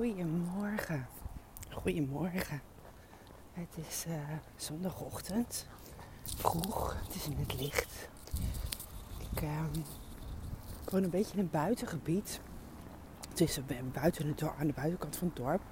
Goedemorgen. 0.00 1.06
Goedemorgen. 1.70 2.62
Het 3.52 3.86
is 3.88 4.04
uh, 4.08 4.14
zondagochtend. 4.56 5.66
Vroeg. 6.22 6.96
Het 7.06 7.14
is 7.14 7.26
in 7.26 7.36
het 7.38 7.60
licht. 7.60 8.08
Ik, 9.18 9.40
ik 10.82 10.90
woon 10.90 11.02
een 11.02 11.10
beetje 11.10 11.32
in 11.32 11.38
een 11.38 11.50
buitengebied. 11.50 12.40
Het 13.28 13.40
is 13.40 13.60
buiten 13.92 14.26
het 14.28 14.38
dorp, 14.38 14.56
aan 14.58 14.66
de 14.66 14.72
buitenkant 14.72 15.16
van 15.16 15.26
het 15.26 15.36
dorp. 15.36 15.62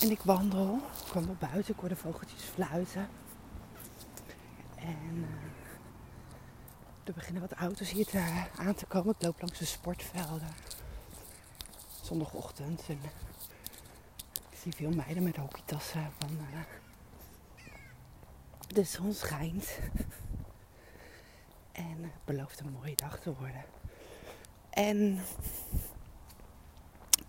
En 0.00 0.10
ik 0.10 0.20
wandel. 0.20 0.80
Ik 1.06 1.12
wandel 1.12 1.36
buiten. 1.38 1.74
Ik 1.74 1.80
hoor 1.80 1.88
de 1.88 1.96
vogeltjes 1.96 2.42
fluiten. 2.42 3.08
En 4.76 5.14
uh, 5.14 5.26
er 7.04 7.12
beginnen 7.14 7.42
wat 7.42 7.52
auto's 7.52 7.90
hier 7.90 8.06
te, 8.06 8.46
aan 8.56 8.74
te 8.74 8.86
komen. 8.86 9.14
Ik 9.18 9.22
loop 9.22 9.40
langs 9.40 9.58
de 9.58 9.64
sportvelden 9.64 10.67
zondagochtend. 12.08 12.82
En 12.88 13.00
ik 14.50 14.58
zie 14.62 14.74
veel 14.74 14.90
meiden 14.90 15.22
met 15.22 15.36
hockeytassen 15.36 16.12
wandelen. 16.18 16.66
De 18.66 18.84
zon 18.84 19.12
schijnt. 19.12 19.78
En 21.72 22.02
het 22.02 22.24
belooft 22.24 22.60
een 22.60 22.72
mooie 22.72 22.96
dag 22.96 23.20
te 23.20 23.34
worden. 23.34 23.64
En 24.70 25.20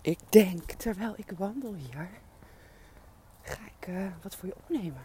ik 0.00 0.18
denk, 0.28 0.70
terwijl 0.72 1.14
ik 1.16 1.32
wandel 1.36 1.74
hier, 1.74 2.08
ga 3.42 3.58
ik 3.78 3.86
uh, 3.88 4.06
wat 4.22 4.36
voor 4.36 4.48
je 4.48 4.56
opnemen. 4.56 5.02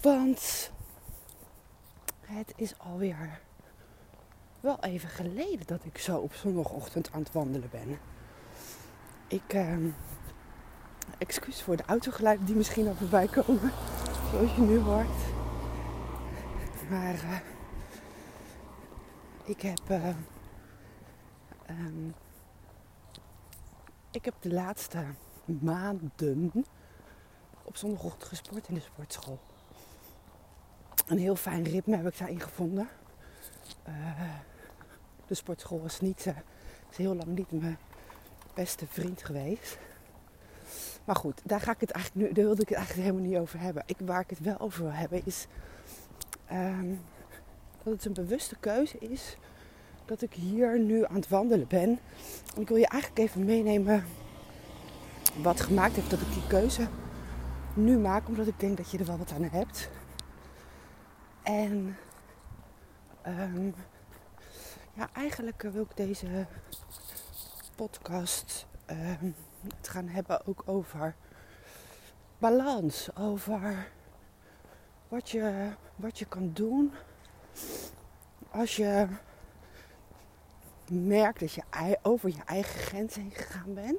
Want 0.00 0.70
het 2.20 2.52
is 2.56 2.78
alweer 2.78 3.40
wel 4.60 4.78
even 4.80 5.08
geleden 5.08 5.66
dat 5.66 5.84
ik 5.84 5.98
zo 5.98 6.16
op 6.16 6.34
zondagochtend 6.34 7.12
aan 7.12 7.20
het 7.20 7.32
wandelen 7.32 7.70
ben. 7.70 7.98
Ik, 9.26 9.54
uh, 9.54 9.76
excuus 11.18 11.62
voor 11.62 11.76
de 11.76 11.84
autogeluiden 11.86 12.46
die 12.46 12.54
misschien 12.54 12.86
al 12.88 12.94
voorbij 12.94 13.26
komen, 13.26 13.72
zoals 14.30 14.54
je 14.54 14.60
nu 14.60 14.78
hoort. 14.78 15.18
Maar 16.90 17.14
uh, 17.14 17.38
ik 19.44 19.60
heb, 19.60 19.90
uh, 19.90 20.08
um, 21.70 22.14
ik 24.10 24.24
heb 24.24 24.34
de 24.40 24.52
laatste 24.52 25.04
maanden 25.44 26.52
op 27.62 27.76
zondagochtend 27.76 28.24
gesport 28.24 28.68
in 28.68 28.74
de 28.74 28.80
sportschool. 28.80 29.38
Een 31.06 31.18
heel 31.18 31.36
fijn 31.36 31.64
ritme 31.64 31.96
heb 31.96 32.06
ik 32.06 32.18
daarin 32.18 32.40
gevonden. 32.40 32.88
Uh, 33.88 34.20
de 35.30 35.36
sportschool 35.36 35.80
was 35.80 36.00
niet, 36.00 36.26
uh, 36.26 36.36
is 36.90 36.96
heel 36.96 37.14
lang 37.14 37.36
niet 37.36 37.52
mijn 37.52 37.78
beste 38.54 38.86
vriend 38.86 39.22
geweest. 39.22 39.78
Maar 41.04 41.16
goed, 41.16 41.40
daar, 41.44 41.60
ga 41.60 41.72
ik 41.72 41.80
het 41.80 41.90
eigenlijk 41.90 42.26
nu, 42.26 42.34
daar 42.34 42.44
wilde 42.44 42.62
ik 42.62 42.68
het 42.68 42.78
eigenlijk 42.78 43.08
helemaal 43.08 43.30
niet 43.30 43.38
over 43.38 43.60
hebben. 43.60 43.82
Ik, 43.86 43.96
waar 43.98 44.20
ik 44.20 44.30
het 44.30 44.40
wel 44.40 44.58
over 44.58 44.82
wil 44.82 44.92
hebben 44.92 45.22
is 45.24 45.46
um, 46.52 47.00
dat 47.82 47.92
het 47.92 48.04
een 48.04 48.12
bewuste 48.12 48.56
keuze 48.60 48.98
is 48.98 49.36
dat 50.04 50.22
ik 50.22 50.34
hier 50.34 50.78
nu 50.78 51.04
aan 51.06 51.14
het 51.14 51.28
wandelen 51.28 51.66
ben. 51.68 51.98
En 52.54 52.60
ik 52.60 52.68
wil 52.68 52.76
je 52.76 52.88
eigenlijk 52.88 53.22
even 53.22 53.44
meenemen 53.44 54.04
wat 55.42 55.60
gemaakt 55.60 55.94
heeft 55.94 56.10
dat 56.10 56.20
ik 56.20 56.32
die 56.32 56.46
keuze 56.46 56.88
nu 57.74 57.98
maak, 57.98 58.28
omdat 58.28 58.46
ik 58.46 58.60
denk 58.60 58.76
dat 58.76 58.90
je 58.90 58.98
er 58.98 59.06
wel 59.06 59.18
wat 59.18 59.32
aan 59.32 59.42
hebt. 59.42 59.90
En 61.42 61.96
um, 63.26 63.74
ja, 65.00 65.08
eigenlijk 65.12 65.62
wil 65.62 65.82
ik 65.82 65.96
deze 65.96 66.46
podcast 67.74 68.66
uh, 68.90 68.96
het 69.76 69.88
gaan 69.88 70.08
hebben 70.08 70.46
ook 70.46 70.62
over 70.66 71.14
balans. 72.38 73.16
Over 73.16 73.88
wat 75.08 75.30
je, 75.30 75.70
wat 75.96 76.18
je 76.18 76.24
kan 76.24 76.50
doen 76.52 76.92
als 78.50 78.76
je 78.76 79.06
merkt 80.90 81.40
dat 81.40 81.52
je 81.52 81.62
over 82.02 82.28
je 82.28 82.42
eigen 82.46 82.80
grens 82.80 83.14
heen 83.14 83.30
gegaan 83.30 83.74
bent. 83.74 83.98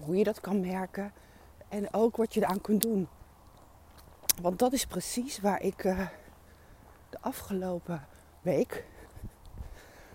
Hoe 0.00 0.16
je 0.16 0.24
dat 0.24 0.40
kan 0.40 0.60
merken 0.60 1.12
en 1.68 1.92
ook 1.94 2.16
wat 2.16 2.34
je 2.34 2.40
eraan 2.40 2.60
kunt 2.60 2.82
doen. 2.82 3.08
Want 4.42 4.58
dat 4.58 4.72
is 4.72 4.86
precies 4.86 5.40
waar 5.40 5.62
ik 5.62 5.84
uh, 5.84 6.08
de 7.10 7.18
afgelopen 7.20 8.06
week 8.40 8.84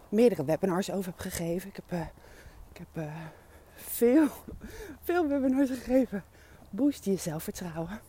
meerdere 0.10 0.46
webinars 0.46 0.92
over 0.92 1.12
heb 1.12 1.20
gegeven. 1.20 1.70
Ik 1.70 1.76
heb, 1.76 1.92
uh, 1.92 2.08
ik 2.72 2.78
heb 2.78 3.08
uh, 3.08 3.16
veel, 3.76 4.28
veel 5.04 5.28
webinars 5.28 5.70
gegeven. 5.70 6.24
Boost 6.70 7.06
je 7.06 7.16
zelfvertrouwen. 7.16 8.00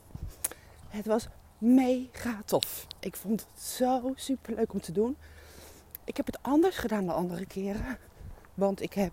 Het 0.88 1.06
was 1.06 1.28
mega 1.58 2.42
tof. 2.44 2.86
Ik 3.00 3.16
vond 3.16 3.40
het 3.40 3.60
zo 3.62 4.12
super 4.14 4.54
leuk 4.54 4.72
om 4.72 4.80
te 4.80 4.92
doen. 4.92 5.16
Ik 6.04 6.16
heb 6.16 6.26
het 6.26 6.42
anders 6.42 6.76
gedaan 6.76 7.06
dan 7.06 7.14
andere 7.14 7.46
keren. 7.46 7.98
Want 8.54 8.82
ik 8.82 8.92
heb 8.92 9.12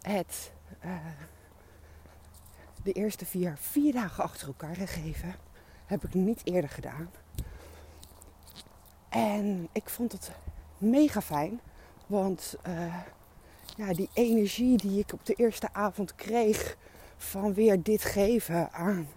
het 0.00 0.52
uh, 0.84 0.96
de 2.82 2.92
eerste 2.92 3.26
vier, 3.26 3.56
vier 3.58 3.92
dagen 3.92 4.24
achter 4.24 4.46
elkaar 4.46 4.76
gegeven. 4.76 5.34
Heb 5.86 6.04
ik 6.04 6.14
niet 6.14 6.40
eerder 6.44 6.70
gedaan. 6.70 7.10
En 9.08 9.68
ik 9.72 9.88
vond 9.88 10.12
het 10.12 10.30
mega 10.78 11.20
fijn. 11.20 11.60
Want 12.06 12.54
uh, 12.66 12.96
ja, 13.76 13.92
die 13.92 14.08
energie 14.12 14.76
die 14.76 14.98
ik 14.98 15.12
op 15.12 15.26
de 15.26 15.34
eerste 15.34 15.68
avond 15.72 16.14
kreeg 16.14 16.76
van 17.16 17.54
weer 17.54 17.82
dit 17.82 18.04
geven 18.04 18.72
aan 18.72 19.08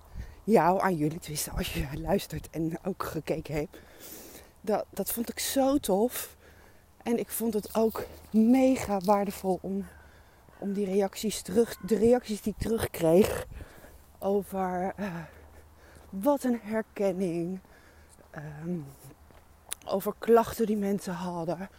jou, 0.44 0.82
aan 0.82 0.96
jullie, 0.96 1.20
tenminste 1.20 1.52
als 1.52 1.74
je 1.74 1.88
luistert 1.94 2.50
en 2.50 2.80
ook 2.84 3.04
gekeken 3.04 3.56
hebt. 3.56 3.80
Dat, 4.62 4.86
dat 4.90 5.12
vond 5.12 5.30
ik 5.30 5.40
zo 5.40 5.78
tof. 5.78 6.36
En 7.04 7.20
ik 7.20 7.30
vond 7.30 7.54
het 7.54 7.76
ook 7.76 8.06
mega 8.30 9.00
waardevol 9.00 9.60
om, 9.62 9.86
om 10.58 10.74
die 10.74 10.86
reacties 10.86 11.42
terug, 11.42 11.78
de 11.78 11.98
reacties 11.98 12.42
die 12.42 12.54
ik 12.58 12.64
terugkreeg 12.64 13.48
over 14.20 14.94
uh, 15.00 15.16
wat 16.10 16.44
een 16.44 16.60
herkenning. 16.64 17.60
Um, 18.64 18.86
over 19.86 20.14
klachten 20.20 20.66
die 20.66 20.78
mensen 20.78 21.14
hadden. 21.14 21.70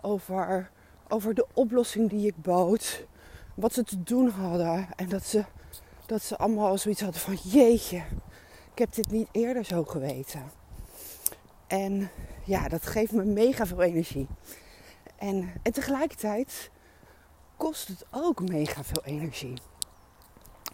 Over, 0.00 0.70
over 1.08 1.34
de 1.34 1.46
oplossing 1.52 2.10
die 2.10 2.26
ik 2.26 2.42
bood. 2.42 3.06
Wat 3.54 3.72
ze 3.72 3.84
te 3.84 4.02
doen 4.02 4.28
hadden. 4.28 4.86
En 4.96 5.08
dat 5.08 5.24
ze, 5.24 5.44
dat 6.06 6.22
ze 6.22 6.36
allemaal 6.36 6.78
zoiets 6.78 7.00
hadden 7.00 7.20
van 7.20 7.38
jeetje. 7.42 8.02
Ik 8.72 8.78
heb 8.78 8.94
dit 8.94 9.10
niet 9.10 9.28
eerder 9.32 9.64
zo 9.64 9.84
geweten. 9.84 10.42
En 11.66 12.10
ja, 12.44 12.68
dat 12.68 12.86
geeft 12.86 13.12
me 13.12 13.24
mega 13.24 13.66
veel 13.66 13.82
energie. 13.82 14.28
En, 15.16 15.52
tegelijkertijd 15.72 16.70
kost 17.56 17.88
het 17.88 18.06
ook 18.10 18.48
mega 18.48 18.84
veel 18.84 19.04
energie. 19.04 19.54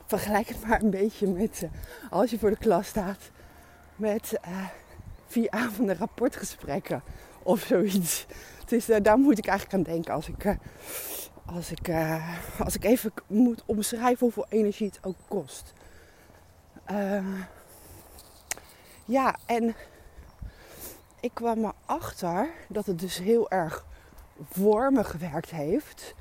Vergelijk 0.07 0.49
het 0.49 0.67
maar 0.67 0.83
een 0.83 0.91
beetje 0.91 1.27
met 1.27 1.63
uh, 1.63 1.71
als 2.11 2.31
je 2.31 2.39
voor 2.39 2.51
de 2.51 2.57
klas 2.57 2.87
staat 2.87 3.31
met 3.97 4.39
uh, 4.49 4.67
vier 5.27 5.51
avonden 5.51 5.97
rapportgesprekken 5.97 7.03
of 7.43 7.61
zoiets. 7.61 8.27
Dus 8.65 8.87
daar 9.03 9.19
moet 9.19 9.39
ik 9.39 9.47
eigenlijk 9.47 9.79
aan 9.79 9.93
denken 9.93 10.15
als 10.15 10.29
ik, 10.29 10.45
uh, 10.45 10.55
als 11.45 11.71
ik, 11.71 11.89
uh, 11.89 12.39
als 12.59 12.75
ik 12.75 12.85
even 12.85 13.13
moet 13.27 13.63
omschrijven 13.67 14.19
hoeveel 14.19 14.47
energie 14.49 14.87
het 14.87 14.99
ook 15.03 15.17
kost. 15.29 15.73
ja, 19.05 19.37
en 19.47 19.75
ik 21.21 21.31
kwam 21.35 21.73
erachter 21.87 22.49
dat 22.69 22.87
het 22.87 22.99
dus 22.99 23.19
heel 23.19 23.51
erg 23.51 23.85
voor 24.51 24.93
me 24.93 25.05
gewerkt 25.05 25.51
heeft. 25.51 26.15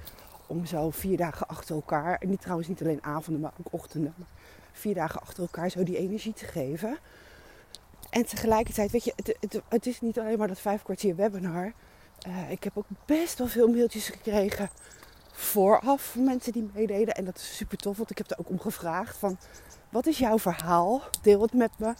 Om 0.47 0.65
zo 0.65 0.89
vier 0.89 1.17
dagen 1.17 1.47
achter 1.47 1.75
elkaar, 1.75 2.17
en 2.17 2.29
niet 2.29 2.41
trouwens 2.41 2.67
niet 2.67 2.81
alleen 2.81 3.03
avonden, 3.03 3.41
maar 3.41 3.53
ook 3.59 3.73
ochtenden, 3.73 4.13
vier 4.72 4.93
dagen 4.93 5.22
achter 5.22 5.43
elkaar 5.43 5.69
zo 5.69 5.84
die 5.84 5.97
energie 5.97 6.34
te 6.34 6.46
geven. 6.46 6.97
En 8.09 8.25
tegelijkertijd, 8.25 8.91
weet 8.91 9.03
je, 9.03 9.13
het, 9.16 9.37
het, 9.39 9.61
het, 9.67 9.85
is 9.85 10.01
niet 10.01 10.19
alleen 10.19 10.37
maar 10.37 10.47
dat 10.47 10.59
vijf 10.59 10.84
kwartier 10.84 11.16
webinar. 11.16 11.73
Uh, 12.28 12.52
ik 12.52 12.64
heb 12.64 12.78
ook 12.78 12.85
best 13.05 13.37
wel 13.37 13.47
veel 13.47 13.67
mailtjes 13.67 14.08
gekregen 14.08 14.70
vooraf 15.31 16.03
van 16.03 16.23
mensen 16.23 16.52
die 16.52 16.70
meededen. 16.73 17.14
En 17.14 17.25
dat 17.25 17.35
is 17.35 17.55
super 17.55 17.78
tof, 17.78 17.97
want 17.97 18.09
ik 18.09 18.17
heb 18.17 18.31
er 18.31 18.40
ook 18.40 18.49
om 18.49 18.59
gevraagd 18.59 19.17
van... 19.17 19.37
Wat 19.90 20.08
is 20.08 20.17
jouw 20.17 20.40
verhaal? 20.40 21.02
Deel 21.22 21.41
het 21.41 21.53
met 21.53 21.72
me. 21.78 21.85
Uh, 21.85 21.96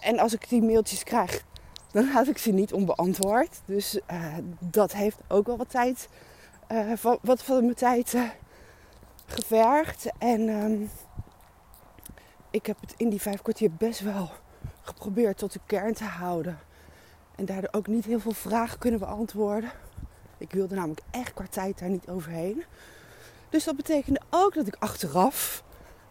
en 0.00 0.18
als 0.18 0.32
ik 0.32 0.48
die 0.48 0.62
mailtjes 0.62 1.04
krijg, 1.04 1.44
dan 1.92 2.12
laat 2.12 2.28
ik 2.28 2.38
ze 2.38 2.52
niet 2.52 2.72
onbeantwoord. 2.72 3.60
Dus 3.64 3.98
uh, 4.10 4.36
dat 4.58 4.92
heeft 4.92 5.18
ook 5.28 5.46
wel 5.46 5.56
wat 5.56 5.70
tijd, 5.70 6.08
van, 6.94 7.18
wat 7.22 7.42
van 7.42 7.64
mijn 7.64 7.74
tijd 7.74 8.14
gevergd. 9.26 10.10
En 10.18 10.40
um, 10.48 10.90
ik 12.50 12.66
heb 12.66 12.80
het 12.80 12.94
in 12.96 13.08
die 13.08 13.20
vijf 13.20 13.42
kwartier 13.42 13.72
best 13.72 14.00
wel 14.00 14.30
geprobeerd 14.82 15.38
tot 15.38 15.52
de 15.52 15.60
kern 15.66 15.94
te 15.94 16.04
houden. 16.04 16.58
En 17.42 17.48
daardoor 17.48 17.72
ook 17.72 17.86
niet 17.86 18.04
heel 18.04 18.20
veel 18.20 18.32
vragen 18.32 18.78
kunnen 18.78 19.00
beantwoorden. 19.00 19.70
Ik 20.38 20.52
wilde 20.52 20.74
namelijk 20.74 21.00
echt 21.10 21.32
qua 21.34 21.44
tijd 21.50 21.78
daar 21.78 21.88
niet 21.88 22.08
overheen. 22.08 22.64
Dus 23.48 23.64
dat 23.64 23.76
betekende 23.76 24.20
ook 24.30 24.54
dat 24.54 24.66
ik 24.66 24.76
achteraf 24.78 25.64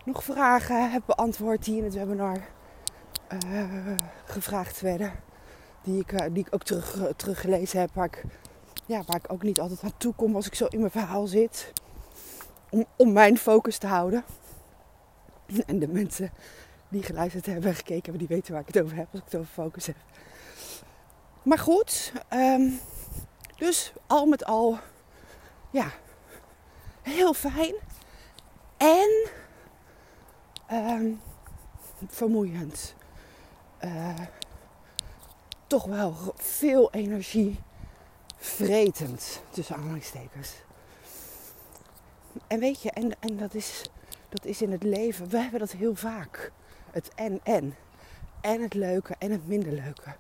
nog 0.06 0.24
vragen 0.24 0.92
heb 0.92 1.04
beantwoord 1.06 1.66
die 1.66 1.78
in 1.78 1.84
het 1.84 1.94
webinar 1.94 2.38
uh, 3.46 3.64
gevraagd 4.26 4.82
werden. 4.82 5.12
Die 5.84 6.00
ik, 6.00 6.12
uh, 6.12 6.20
die 6.32 6.46
ik 6.46 6.54
ook 6.54 6.64
terug, 6.64 6.96
uh, 6.96 7.06
teruggelezen 7.16 7.80
heb. 7.80 7.90
Waar 7.94 8.06
ik, 8.06 8.24
ja, 8.86 9.04
waar 9.06 9.22
ik 9.24 9.32
ook 9.32 9.44
niet 9.44 9.60
altijd 9.60 9.84
aan 9.84 9.98
toe 9.98 10.14
kom 10.14 10.36
als 10.36 10.48
ik 10.48 10.56
zo 10.56 10.66
in 10.66 10.80
mijn 10.80 10.92
verhaal 10.92 11.28
zit. 11.28 11.74
Om, 12.70 12.86
om 12.98 13.12
mijn 13.12 13.38
focus 13.38 13.78
te 13.78 13.88
houden. 13.88 14.24
En 15.66 15.80
de 15.80 15.88
mensen 15.88 16.32
die 16.90 17.04
geluisterd 17.04 17.46
hebben 17.46 17.70
en 17.70 17.76
gekeken 17.76 18.04
hebben, 18.04 18.28
die 18.28 18.36
weten 18.36 18.52
waar 18.54 18.62
ik 18.62 18.74
het 18.74 18.84
over 18.84 18.98
heb 18.98 19.08
als 19.12 19.20
ik 19.20 19.26
het 19.26 19.36
over 19.36 19.54
focus 19.54 19.86
heb. 19.86 19.96
Maar 21.44 21.60
goed, 21.60 22.12
um, 22.34 22.80
dus 23.58 23.94
al 24.08 24.26
met 24.26 24.46
al, 24.46 24.80
ja, 25.70 25.92
heel 27.02 27.34
fijn. 27.34 27.76
En 28.78 29.30
um, 30.72 31.22
vermoeiend. 32.08 32.96
Uh, 33.84 34.20
toch 35.68 35.86
wel 35.86 36.16
veel 36.36 36.92
energie 36.92 37.60
vretend, 38.38 39.42
tussen 39.50 39.76
aanhalingstekens. 39.76 40.54
En 42.48 42.60
weet 42.60 42.82
je, 42.82 42.92
en, 42.92 43.20
en 43.20 43.38
dat, 43.38 43.54
is, 43.54 43.90
dat 44.30 44.46
is 44.46 44.62
in 44.62 44.72
het 44.72 44.84
leven, 44.84 45.30
we 45.30 45.38
hebben 45.38 45.60
dat 45.60 45.72
heel 45.72 45.96
vaak. 45.96 46.52
Het 46.92 47.12
en-en. 47.16 47.76
En 48.42 48.62
het 48.62 48.74
leuke 48.74 49.16
en 49.20 49.32
het 49.32 49.48
minder 49.48 49.72
leuke. 49.72 50.16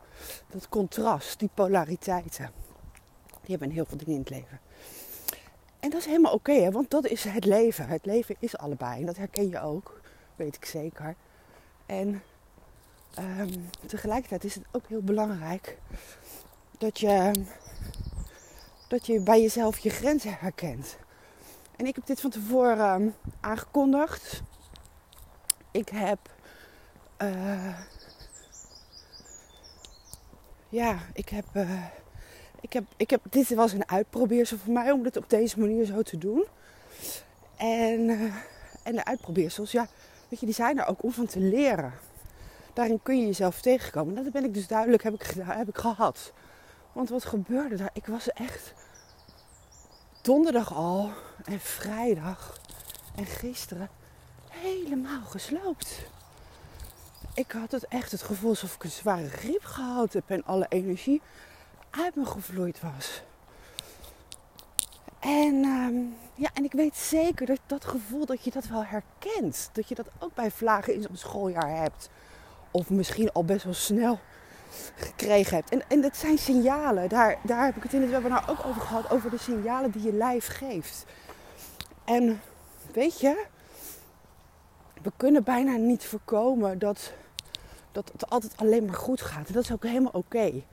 Dat 0.49 0.69
contrast, 0.69 1.39
die 1.39 1.49
polariteiten. 1.53 2.51
Die 3.41 3.49
hebben 3.57 3.69
heel 3.69 3.85
veel 3.85 3.97
dingen 3.97 4.13
in 4.13 4.19
het 4.19 4.29
leven. 4.29 4.59
En 5.79 5.89
dat 5.89 5.99
is 5.99 6.05
helemaal 6.05 6.33
oké, 6.33 6.71
want 6.71 6.89
dat 6.89 7.05
is 7.05 7.23
het 7.23 7.45
leven. 7.45 7.87
Het 7.87 8.05
leven 8.05 8.35
is 8.39 8.57
allebei. 8.57 8.99
En 8.99 9.05
dat 9.05 9.17
herken 9.17 9.49
je 9.49 9.61
ook, 9.61 10.01
weet 10.35 10.55
ik 10.55 10.65
zeker. 10.65 11.15
En 11.85 12.23
um, 13.19 13.69
tegelijkertijd 13.87 14.43
is 14.43 14.55
het 14.55 14.63
ook 14.71 14.87
heel 14.87 15.01
belangrijk 15.01 15.77
dat 16.77 16.99
je, 16.99 17.31
dat 18.87 19.05
je 19.05 19.19
bij 19.19 19.41
jezelf 19.41 19.77
je 19.77 19.89
grenzen 19.89 20.37
herkent. 20.39 20.97
En 21.75 21.85
ik 21.85 21.95
heb 21.95 22.05
dit 22.05 22.21
van 22.21 22.29
tevoren 22.29 23.01
um, 23.01 23.15
aangekondigd. 23.39 24.41
Ik 25.71 25.89
heb. 25.89 26.19
Uh, 27.21 27.79
ja, 30.71 30.99
ik 31.13 31.29
heb. 31.29 31.45
Uh, 31.53 31.85
ik 32.61 32.73
heb, 32.73 32.83
ik 32.97 33.09
heb, 33.09 33.21
dit 33.29 33.53
was 33.53 33.73
een 33.73 33.89
uitprobeersel 33.89 34.57
voor 34.57 34.73
mij 34.73 34.91
om 34.91 35.03
dit 35.03 35.17
op 35.17 35.29
deze 35.29 35.59
manier 35.59 35.85
zo 35.85 36.01
te 36.01 36.17
doen. 36.17 36.45
En, 37.57 37.99
uh, 37.99 38.35
en 38.83 38.95
de 38.95 39.05
uitprobeersels, 39.05 39.71
ja, 39.71 39.87
weet 40.29 40.39
je, 40.39 40.45
die 40.45 40.55
zijn 40.55 40.79
er 40.79 40.87
ook 40.87 41.03
om 41.03 41.11
van 41.11 41.25
te 41.25 41.39
leren. 41.39 41.93
Daarin 42.73 42.99
kun 43.03 43.19
je 43.19 43.25
jezelf 43.25 43.61
tegenkomen. 43.61 44.15
Dat 44.15 44.31
ben 44.31 44.43
ik 44.43 44.53
dus 44.53 44.67
duidelijk 44.67 45.03
heb 45.03 45.13
ik, 45.13 45.33
heb 45.37 45.67
ik 45.67 45.77
gehad. 45.77 46.33
Want 46.91 47.09
wat 47.09 47.25
gebeurde 47.25 47.75
daar? 47.75 47.89
Ik 47.93 48.05
was 48.05 48.29
echt 48.29 48.73
donderdag 50.21 50.73
al 50.73 51.09
en 51.45 51.59
vrijdag 51.59 52.59
en 53.15 53.25
gisteren 53.25 53.89
helemaal 54.49 55.23
gesloopt. 55.23 56.09
Ik 57.33 57.51
had 57.51 57.71
het 57.71 57.87
echt 57.87 58.11
het 58.11 58.21
gevoel 58.21 58.49
alsof 58.49 58.75
ik 58.75 58.83
een 58.83 58.89
zware 58.89 59.29
griep 59.29 59.63
gehad 59.63 60.13
heb 60.13 60.23
en 60.27 60.45
alle 60.45 60.65
energie 60.69 61.21
uit 61.89 62.15
me 62.15 62.25
gevloeid 62.25 62.81
was. 62.81 63.23
En, 65.19 65.65
um, 65.65 66.15
ja, 66.35 66.49
en 66.53 66.63
ik 66.63 66.71
weet 66.71 66.95
zeker 66.95 67.45
dat 67.45 67.59
dat 67.65 67.85
gevoel 67.85 68.25
dat 68.25 68.43
je 68.43 68.51
dat 68.51 68.65
wel 68.65 68.85
herkent. 68.85 69.69
Dat 69.73 69.89
je 69.89 69.95
dat 69.95 70.07
ook 70.19 70.33
bij 70.33 70.51
vlagen 70.51 70.93
in 70.93 71.01
zo'n 71.01 71.17
schooljaar 71.17 71.77
hebt. 71.77 72.09
Of 72.71 72.89
misschien 72.89 73.31
al 73.31 73.45
best 73.45 73.63
wel 73.63 73.73
snel 73.73 74.19
gekregen 74.95 75.55
hebt. 75.55 75.69
En, 75.69 75.83
en 75.87 76.01
dat 76.01 76.17
zijn 76.17 76.37
signalen. 76.37 77.09
Daar, 77.09 77.37
daar 77.43 77.65
heb 77.65 77.75
ik 77.75 77.83
het 77.83 77.93
in 77.93 78.01
het 78.01 78.11
webinar 78.11 78.49
ook 78.49 78.65
over 78.65 78.81
gehad. 78.81 79.11
Over 79.11 79.29
de 79.29 79.37
signalen 79.37 79.91
die 79.91 80.01
je 80.01 80.13
lijf 80.13 80.47
geeft. 80.47 81.05
En 82.05 82.41
weet 82.93 83.19
je, 83.19 83.45
we 85.01 85.11
kunnen 85.17 85.43
bijna 85.43 85.75
niet 85.75 86.05
voorkomen 86.05 86.79
dat, 86.79 87.13
dat 87.91 88.09
het 88.11 88.29
altijd 88.29 88.53
alleen 88.55 88.85
maar 88.85 88.95
goed 88.95 89.21
gaat. 89.21 89.47
En 89.47 89.53
dat 89.53 89.63
is 89.63 89.71
ook 89.71 89.83
helemaal 89.83 90.11
oké. 90.11 90.63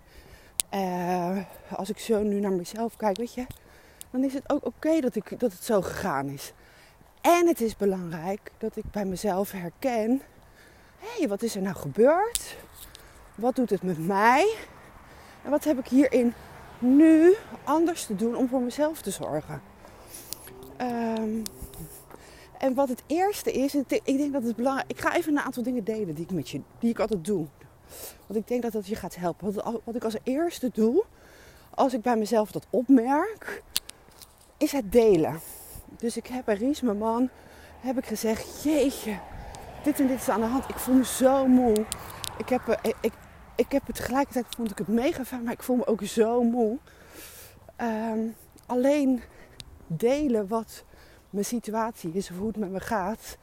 Uh, 0.75 1.39
als 1.71 1.89
ik 1.89 1.99
zo 1.99 2.23
nu 2.23 2.41
naar 2.41 2.53
mezelf 2.53 2.97
kijk, 2.97 3.17
weet 3.17 3.35
je, 3.35 3.47
dan 4.11 4.25
is 4.25 4.35
het 4.35 4.51
ook 4.51 4.65
oké 4.67 5.01
dat, 5.01 5.15
ik, 5.15 5.41
dat 5.41 5.53
het 5.53 5.65
zo 5.65 5.83
gegaan 5.83 6.29
is. 6.29 6.53
En 7.21 7.47
het 7.47 7.61
is 7.61 7.77
belangrijk 7.77 8.53
dat 8.59 8.77
ik 8.77 8.85
bij 8.91 9.05
mezelf 9.05 9.53
herken: 9.53 10.23
hé, 10.99 11.19
hey, 11.19 11.29
wat 11.29 11.43
is 11.43 11.55
er 11.55 11.63
nou 11.63 11.77
gebeurd? 11.77 12.57
Wat 13.35 13.57
doet 13.57 13.71
het 13.71 13.83
met 13.83 14.07
mij? 14.07 14.55
En 15.45 15.51
wat 15.51 15.65
heb 15.65 15.79
ik 15.79 15.87
hierin 15.87 16.35
nu 16.79 17.35
anders 17.65 18.07
te 18.07 18.17
doen 18.17 18.37
om 18.37 18.49
voor 18.49 18.61
mezelf 18.61 19.01
te 19.01 19.11
zorgen? 19.11 19.63
Um, 20.81 21.43
en 22.59 22.75
wat 22.75 22.89
het 22.89 23.03
eerste 23.07 23.53
is, 23.53 23.75
ik 23.75 24.05
denk 24.05 24.33
dat 24.33 24.43
het 24.43 24.57
belangrijk 24.57 24.91
Ik 24.91 25.01
ga 25.01 25.17
even 25.17 25.37
een 25.37 25.43
aantal 25.43 25.63
dingen 25.63 25.85
delen 25.85 26.15
die 26.15 26.25
ik 26.25 26.31
met 26.31 26.49
je, 26.49 26.61
die 26.79 26.91
ik 26.91 26.99
altijd 26.99 27.25
doe. 27.25 27.47
Want 28.27 28.41
ik 28.41 28.49
denk 28.49 28.63
dat 28.63 28.73
dat 28.73 28.87
je 28.87 28.95
gaat 28.95 29.17
helpen. 29.17 29.53
Wat, 29.53 29.81
wat 29.85 29.95
ik 29.95 30.05
als 30.05 30.17
eerste 30.23 30.71
doe, 30.73 31.05
als 31.75 31.95
ik 31.95 32.03
bij 32.03 32.17
mezelf 32.17 32.51
dat 32.51 32.67
opmerk, 32.71 33.63
is 34.57 34.73
het 34.73 34.93
delen. 34.93 35.41
Dus 35.99 36.17
ik 36.17 36.27
heb 36.27 36.45
bij 36.45 36.55
Ries, 36.55 36.81
mijn 36.81 36.99
man, 36.99 37.29
heb 37.81 37.99
ik 37.99 38.07
gezegd: 38.07 38.63
Jeetje, 38.63 39.19
dit 39.83 40.01
en 40.01 40.07
dit 40.07 40.19
is 40.19 40.29
aan 40.29 40.41
de 40.41 40.47
hand. 40.47 40.69
Ik 40.69 40.79
voel 40.79 40.95
me 40.95 41.05
zo 41.05 41.47
moe. 41.47 41.85
Ik 42.39 42.49
heb, 42.49 42.79
ik, 42.83 42.97
ik, 43.01 43.13
ik 43.57 43.73
heb 43.73 43.87
het 43.87 43.97
tegelijkertijd 43.97 44.47
vond 44.57 44.71
ik 44.71 44.79
het 44.79 44.89
mega 44.89 45.25
fijn, 45.25 45.43
maar 45.43 45.53
ik 45.53 45.63
voel 45.63 45.77
me 45.77 45.87
ook 45.87 46.03
zo 46.03 46.43
moe. 46.43 46.79
Um, 47.77 48.35
alleen 48.67 49.23
delen 49.87 50.49
wat 50.49 50.85
mijn 51.31 51.45
situatie 51.45 52.13
is 52.13 52.29
hoe 52.29 52.47
het 52.47 52.57
met 52.57 52.71
me 52.71 52.81
gaat, 52.81 53.37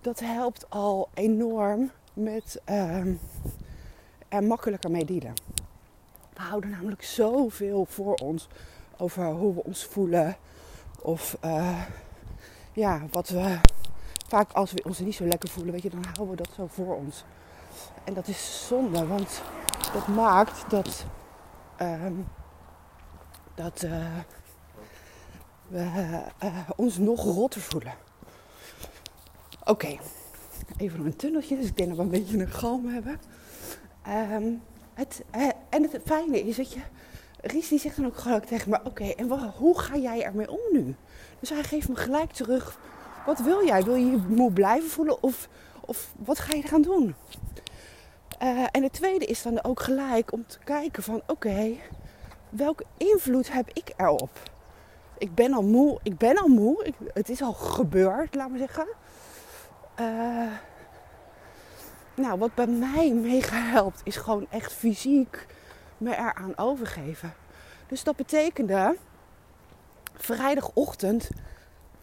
dat 0.00 0.20
helpt 0.20 0.70
al 0.70 1.08
enorm 1.14 1.90
met 2.12 2.60
um, 2.70 3.20
er 4.28 4.44
makkelijker 4.44 4.90
mee 4.90 5.04
dealen. 5.04 5.34
We 6.34 6.40
houden 6.40 6.70
namelijk 6.70 7.02
zoveel 7.02 7.84
voor 7.84 8.14
ons 8.14 8.48
over 8.96 9.26
hoe 9.26 9.54
we 9.54 9.64
ons 9.64 9.84
voelen. 9.84 10.36
Of 11.00 11.36
uh, 11.44 11.82
ja, 12.72 13.02
wat 13.10 13.28
we 13.28 13.58
vaak 14.28 14.52
als 14.52 14.72
we 14.72 14.84
ons 14.84 14.98
niet 14.98 15.14
zo 15.14 15.24
lekker 15.24 15.48
voelen, 15.48 15.72
weet 15.72 15.82
je, 15.82 15.90
dan 15.90 16.04
houden 16.04 16.36
we 16.36 16.42
dat 16.42 16.54
zo 16.56 16.66
voor 16.66 16.96
ons. 16.96 17.24
En 18.04 18.14
dat 18.14 18.28
is 18.28 18.66
zonde, 18.66 19.06
want 19.06 19.42
dat 19.92 20.06
maakt 20.06 20.70
dat, 20.70 21.06
um, 21.80 22.26
dat 23.54 23.82
uh, 23.82 24.18
we 25.68 26.22
uh, 26.44 26.70
ons 26.76 26.98
nog 26.98 27.22
rotter 27.22 27.60
voelen. 27.60 27.94
Oké, 29.64 29.98
even 30.76 31.04
een 31.04 31.16
tunneltje, 31.16 31.56
dus 31.56 31.66
ik 31.66 31.76
denk 31.76 31.88
dat 31.88 31.96
we 31.96 32.02
een 32.02 32.08
beetje 32.08 32.38
een 32.38 32.50
galm 32.50 32.88
hebben. 32.88 33.20
Um, 34.32 34.62
het, 34.94 35.22
uh, 35.36 35.48
en 35.68 35.82
het 35.82 35.98
fijne 36.04 36.40
is 36.40 36.56
dat 36.56 36.72
je, 36.72 36.80
Ries 37.40 37.68
die 37.68 37.78
zegt 37.78 37.96
dan 37.96 38.06
ook 38.06 38.16
gelijk 38.16 38.44
tegen 38.44 38.70
me, 38.70 38.80
oké, 38.84 39.04
en 39.04 39.30
hoe 39.50 39.78
ga 39.78 39.96
jij 39.96 40.22
ermee 40.22 40.50
om 40.50 40.60
nu? 40.72 40.94
Dus 41.40 41.50
hij 41.50 41.62
geeft 41.62 41.88
me 41.88 41.96
gelijk 41.96 42.32
terug, 42.32 42.78
wat 43.26 43.38
wil 43.38 43.66
jij? 43.66 43.82
Wil 43.82 43.94
je 43.94 44.10
je 44.10 44.16
moe 44.28 44.52
blijven 44.52 44.90
voelen 44.90 45.22
of, 45.22 45.48
of 45.80 46.12
wat 46.16 46.38
ga 46.38 46.54
je 46.54 46.62
eraan 46.64 46.82
doen? 46.82 47.14
En 48.70 48.82
het 48.82 48.92
tweede 48.92 49.24
is 49.24 49.42
dan 49.42 49.64
ook 49.64 49.80
gelijk 49.80 50.32
om 50.32 50.46
te 50.46 50.58
kijken 50.64 51.02
van, 51.02 51.22
oké, 51.26 51.76
welke 52.48 52.84
invloed 52.96 53.52
heb 53.52 53.68
ik 53.72 53.92
erop? 53.96 54.52
Ik 55.18 55.34
ben 55.34 55.52
al 55.52 55.62
moe. 55.62 55.98
Ik 56.02 56.18
ben 56.18 56.36
al 56.36 56.48
moe. 56.48 56.92
Het 57.14 57.28
is 57.28 57.42
al 57.42 57.52
gebeurd, 57.52 58.34
laat 58.34 58.48
maar 58.48 58.58
zeggen. 58.58 58.86
Uh, 60.00 60.52
nou, 62.14 62.38
wat 62.38 62.54
bij 62.54 62.66
mij 62.66 63.12
mega 63.12 63.56
helpt, 63.56 64.00
is 64.04 64.16
gewoon 64.16 64.46
echt 64.50 64.72
fysiek 64.72 65.46
me 65.98 66.16
eraan 66.16 66.58
overgeven. 66.58 67.34
Dus 67.86 68.04
dat 68.04 68.16
betekende 68.16 68.96
vrijdagochtend 70.14 71.30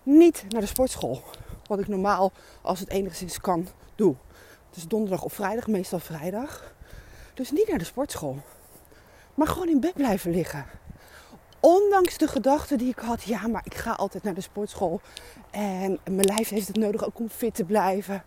niet 0.04 0.46
naar 0.50 0.62
de 0.62 0.68
sportschool. 0.68 1.24
Wat 1.68 1.80
ik 1.80 1.88
normaal, 1.88 2.32
als 2.62 2.80
het 2.80 2.90
enigszins 2.90 3.42
kan, 3.42 3.68
doe. 3.96 4.16
Dus 4.70 4.88
donderdag 4.88 5.24
of 5.24 5.34
vrijdag, 5.34 5.68
meestal 5.68 6.00
vrijdag. 6.00 6.74
Dus 7.34 7.52
niet 7.52 7.68
naar 7.68 7.78
de 7.78 7.86
sportschool. 7.86 8.38
Maar 9.34 9.48
gewoon 9.48 9.70
in 9.70 9.80
bed 9.80 9.94
blijven 9.94 10.32
liggen. 10.32 10.66
Ondanks 11.62 12.18
de 12.18 12.28
gedachte 12.28 12.76
die 12.76 12.90
ik 12.90 13.00
had, 13.00 13.24
ja, 13.24 13.48
maar 13.48 13.62
ik 13.66 13.76
ga 13.76 13.92
altijd 13.92 14.24
naar 14.24 14.34
de 14.34 14.42
sportschool. 14.42 15.02
En 15.52 16.00
mijn 16.04 16.26
lijf 16.26 16.50
heeft 16.50 16.68
het 16.68 16.78
nodig 16.78 17.06
ook 17.06 17.20
om 17.20 17.30
fit 17.30 17.56
te 17.56 17.64
blijven. 17.64 18.24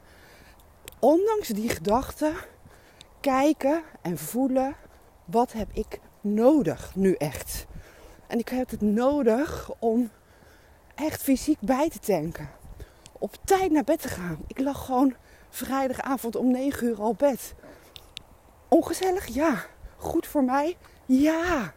Ondanks 0.99 1.49
die 1.49 1.69
gedachte, 1.69 2.33
kijken 3.21 3.83
en 4.03 4.19
voelen, 4.19 4.77
wat 5.25 5.53
heb 5.53 5.69
ik 5.73 6.01
nodig 6.21 6.95
nu 6.95 7.15
echt? 7.15 7.67
En 8.27 8.39
ik 8.39 8.49
heb 8.49 8.71
het 8.71 8.81
nodig 8.81 9.71
om 9.79 10.11
echt 10.95 11.23
fysiek 11.23 11.61
bij 11.61 11.91
te 11.91 11.99
tanken. 11.99 12.51
Op 13.13 13.37
tijd 13.45 13.71
naar 13.71 13.85
bed 13.85 14.01
te 14.01 14.09
gaan. 14.09 14.39
Ik 14.47 14.59
lag 14.59 14.85
gewoon 14.85 15.15
vrijdagavond 15.51 16.37
om 16.37 16.51
9 16.51 16.87
uur 16.87 17.01
al 17.01 17.15
bed. 17.15 17.55
Ongezellig? 18.69 19.27
Ja. 19.27 19.65
Goed 19.97 20.27
voor 20.27 20.45
mij? 20.45 20.77
Ja. 21.07 21.73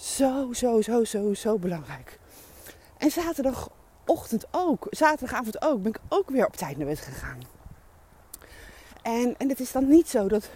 Zo, 0.00 0.52
zo, 0.52 0.80
zo, 0.80 1.04
zo, 1.04 1.34
zo 1.34 1.58
belangrijk. 1.58 2.18
En 2.96 3.10
zaterdagochtend 3.10 4.46
ook, 4.50 4.86
zaterdagavond 4.90 5.62
ook, 5.62 5.82
ben 5.82 5.92
ik 5.92 6.00
ook 6.08 6.30
weer 6.30 6.46
op 6.46 6.56
tijd 6.56 6.76
naar 6.76 6.86
bed 6.86 6.98
gegaan. 6.98 7.38
En, 9.02 9.34
en 9.38 9.48
het 9.48 9.60
is 9.60 9.72
dan 9.72 9.88
niet 9.88 10.08
zo 10.08 10.28
dat 10.28 10.50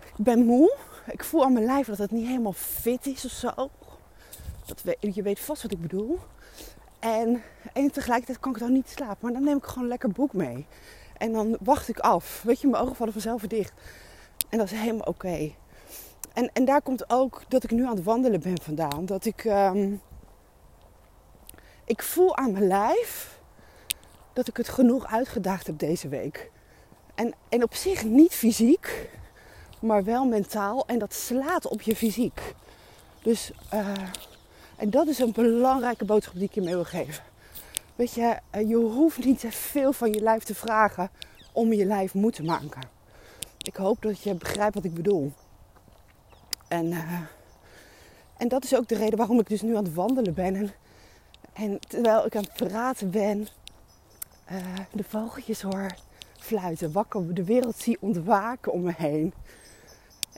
ik 0.00 0.24
ben 0.24 0.44
moe. 0.44 0.76
Ik 1.06 1.24
voel 1.24 1.44
aan 1.44 1.52
mijn 1.52 1.64
lijf 1.64 1.86
dat 1.86 1.98
het 1.98 2.10
niet 2.10 2.26
helemaal 2.26 2.52
fit 2.52 3.06
is 3.06 3.24
of 3.24 3.30
zo. 3.30 3.70
Dat 4.66 5.14
je 5.14 5.22
weet 5.22 5.40
vast 5.40 5.62
wat 5.62 5.72
ik 5.72 5.80
bedoel. 5.80 6.18
En, 6.98 7.42
en 7.72 7.90
tegelijkertijd 7.90 8.40
kan 8.40 8.52
ik 8.52 8.58
dan 8.58 8.72
niet 8.72 8.88
slapen. 8.88 9.18
Maar 9.20 9.32
dan 9.32 9.44
neem 9.44 9.56
ik 9.56 9.64
gewoon 9.64 9.82
een 9.82 9.88
lekker 9.88 10.10
boek 10.10 10.32
mee. 10.32 10.66
En 11.16 11.32
dan 11.32 11.56
wacht 11.60 11.88
ik 11.88 11.98
af. 11.98 12.42
Weet 12.42 12.60
je, 12.60 12.68
mijn 12.68 12.82
ogen 12.82 12.96
vallen 12.96 13.12
vanzelf 13.12 13.42
dicht. 13.42 13.72
En 14.48 14.58
dat 14.58 14.70
is 14.70 14.78
helemaal 14.78 15.06
oké. 15.06 15.52
En, 16.38 16.50
en 16.52 16.64
daar 16.64 16.82
komt 16.82 17.10
ook 17.10 17.42
dat 17.48 17.64
ik 17.64 17.70
nu 17.70 17.84
aan 17.84 17.94
het 17.94 18.04
wandelen 18.04 18.40
ben 18.40 18.60
vandaan. 18.62 19.06
Dat 19.06 19.24
ik, 19.24 19.44
ehm, 19.44 19.94
ik 21.84 22.02
voel 22.02 22.36
aan 22.36 22.52
mijn 22.52 22.66
lijf 22.66 23.40
dat 24.32 24.48
ik 24.48 24.56
het 24.56 24.68
genoeg 24.68 25.06
uitgedaagd 25.06 25.66
heb 25.66 25.78
deze 25.78 26.08
week. 26.08 26.50
En, 27.14 27.34
en 27.48 27.62
op 27.62 27.74
zich 27.74 28.04
niet 28.04 28.32
fysiek, 28.32 29.10
maar 29.80 30.04
wel 30.04 30.24
mentaal. 30.24 30.86
En 30.86 30.98
dat 30.98 31.14
slaat 31.14 31.66
op 31.66 31.82
je 31.82 31.96
fysiek. 31.96 32.54
Dus, 33.22 33.50
uh, 33.74 33.92
en 34.76 34.90
dat 34.90 35.06
is 35.06 35.18
een 35.18 35.32
belangrijke 35.32 36.04
boodschap 36.04 36.34
die 36.34 36.44
ik 36.44 36.54
je 36.54 36.60
mee 36.60 36.74
wil 36.74 36.84
geven. 36.84 37.24
Weet 37.96 38.12
je, 38.12 38.38
eh, 38.50 38.68
je 38.68 38.76
hoeft 38.76 39.24
niet 39.24 39.40
te 39.40 39.52
veel 39.52 39.92
van 39.92 40.12
je 40.12 40.20
lijf 40.20 40.44
te 40.44 40.54
vragen 40.54 41.10
om 41.52 41.72
je 41.72 41.84
lijf 41.84 42.14
moe 42.14 42.30
te 42.30 42.42
maken. 42.42 42.82
Ik 43.58 43.76
hoop 43.76 44.02
dat 44.02 44.22
je 44.22 44.34
begrijpt 44.34 44.74
wat 44.74 44.84
ik 44.84 44.94
bedoel. 44.94 45.32
En, 46.68 46.86
uh, 46.86 47.20
en 48.36 48.48
dat 48.48 48.64
is 48.64 48.74
ook 48.74 48.88
de 48.88 48.96
reden 48.96 49.18
waarom 49.18 49.40
ik 49.40 49.48
dus 49.48 49.62
nu 49.62 49.76
aan 49.76 49.84
het 49.84 49.94
wandelen 49.94 50.34
ben. 50.34 50.70
En, 51.52 51.78
terwijl 51.88 52.26
ik 52.26 52.36
aan 52.36 52.42
het 52.42 52.68
praten 52.68 53.10
ben, 53.10 53.48
uh, 54.52 54.56
de 54.92 55.04
vogeltjes 55.04 55.62
hoor 55.62 55.94
fluiten, 56.38 56.92
wakker, 56.92 57.34
de 57.34 57.44
wereld 57.44 57.76
zie 57.76 57.96
ontwaken 58.00 58.72
om 58.72 58.82
me 58.82 58.92
heen. 58.96 59.32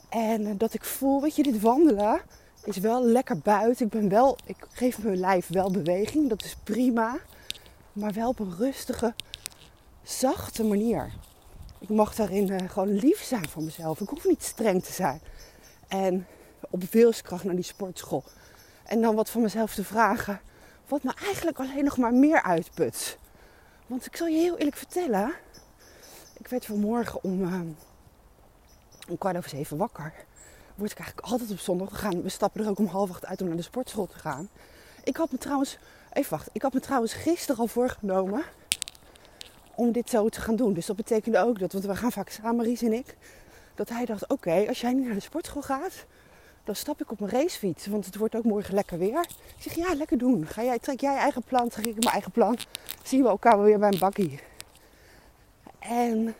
En 0.09 0.41
uh, 0.41 0.51
dat 0.57 0.73
ik 0.73 0.83
voel, 0.83 1.21
weet 1.21 1.35
je, 1.35 1.43
dit 1.43 1.61
wandelen 1.61 2.21
is 2.63 2.77
wel 2.77 3.05
lekker 3.05 3.37
buiten. 3.37 3.85
Ik 3.85 3.91
ben 3.91 4.09
wel, 4.09 4.37
ik 4.45 4.67
geef 4.71 5.03
mijn 5.03 5.17
lijf 5.17 5.47
wel 5.47 5.71
beweging, 5.71 6.29
dat 6.29 6.43
is 6.43 6.55
prima. 6.63 7.17
Maar 7.93 8.13
wel 8.13 8.29
op 8.29 8.39
een 8.39 8.55
rustige, 8.57 9.13
zachte 10.03 10.63
manier. 10.63 11.11
Ik 11.79 11.89
mag 11.89 12.15
daarin 12.15 12.69
gewoon 12.69 12.93
lief 12.93 13.23
zijn 13.23 13.49
voor 13.49 13.63
mezelf. 13.63 14.01
Ik 14.01 14.09
hoef 14.09 14.25
niet 14.25 14.43
streng 14.43 14.83
te 14.83 14.91
zijn. 14.91 15.21
En 15.91 16.27
op 16.69 16.83
wilskracht 16.83 17.43
naar 17.43 17.55
die 17.55 17.63
sportschool. 17.63 18.23
En 18.85 19.01
dan 19.01 19.15
wat 19.15 19.29
van 19.29 19.41
mezelf 19.41 19.73
te 19.73 19.83
vragen. 19.83 20.41
Wat 20.87 21.03
me 21.03 21.13
eigenlijk 21.23 21.59
alleen 21.59 21.83
nog 21.83 21.97
maar 21.97 22.13
meer 22.13 22.41
uitput. 22.41 23.17
Want 23.87 24.05
ik 24.05 24.15
zal 24.15 24.27
je 24.27 24.37
heel 24.37 24.57
eerlijk 24.57 24.75
vertellen. 24.75 25.33
Ik 26.37 26.47
werd 26.47 26.65
vanmorgen 26.65 27.23
om, 27.23 27.41
uh, 27.41 27.61
om 29.09 29.17
kwart 29.17 29.37
over 29.37 29.49
zeven 29.49 29.77
wakker. 29.77 30.13
Word 30.75 30.91
ik 30.91 30.97
eigenlijk 30.99 31.27
altijd 31.31 31.51
op 31.51 31.59
zondag. 31.59 31.89
We, 31.89 31.95
gaan, 31.95 32.21
we 32.21 32.29
stappen 32.29 32.63
er 32.63 32.69
ook 32.69 32.79
om 32.79 32.85
half 32.85 33.09
acht 33.09 33.25
uit 33.25 33.41
om 33.41 33.47
naar 33.47 33.55
de 33.57 33.61
sportschool 33.61 34.07
te 34.07 34.19
gaan. 34.19 34.49
Ik 35.03 35.17
had 35.17 35.31
me 35.31 35.37
trouwens, 35.37 35.77
even 36.13 36.31
wacht. 36.31 36.49
Ik 36.51 36.61
had 36.61 36.73
me 36.73 36.79
trouwens 36.79 37.13
gisteren 37.13 37.61
al 37.61 37.67
voorgenomen 37.67 38.43
om 39.75 39.91
dit 39.91 40.09
zo 40.09 40.29
te 40.29 40.41
gaan 40.41 40.55
doen. 40.55 40.73
Dus 40.73 40.85
dat 40.85 40.95
betekende 40.95 41.39
ook 41.39 41.59
dat, 41.59 41.71
want 41.71 41.85
we 41.85 41.95
gaan 41.95 42.11
vaak 42.11 42.29
samen, 42.29 42.65
Ries 42.65 42.81
en 42.81 42.93
ik 42.93 43.17
dat 43.75 43.89
hij 43.89 44.05
dacht: 44.05 44.29
oké, 44.29 44.65
als 44.67 44.81
jij 44.81 44.93
niet 44.93 45.05
naar 45.05 45.13
de 45.13 45.19
sportschool 45.19 45.61
gaat, 45.61 46.05
dan 46.63 46.75
stap 46.75 47.01
ik 47.01 47.11
op 47.11 47.19
mijn 47.19 47.31
racefiets. 47.31 47.87
Want 47.87 48.05
het 48.05 48.15
wordt 48.15 48.35
ook 48.35 48.43
morgen 48.43 48.73
lekker 48.73 48.97
weer. 48.97 49.21
Ik 49.57 49.61
zeg: 49.61 49.73
ja, 49.73 49.93
lekker 49.93 50.17
doen. 50.17 50.47
Ga 50.47 50.63
jij, 50.63 50.79
trek 50.79 50.99
jij 51.01 51.15
eigen 51.15 51.43
plan, 51.43 51.69
trek 51.69 51.85
ik 51.85 51.99
mijn 51.99 52.13
eigen 52.13 52.31
plan. 52.31 52.57
Zien 53.03 53.23
we 53.23 53.29
elkaar 53.29 53.61
weer 53.61 53.79
bij 53.79 53.91
een 53.91 53.99
bakkie. 53.99 54.39
En, 55.79 56.35